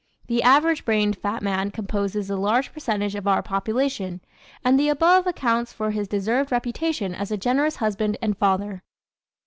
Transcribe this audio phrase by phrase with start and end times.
[0.25, 4.19] The average brained fat man composes a large percentage of our population
[4.65, 8.81] and the above accounts for his deserved reputation as a generous husband and father.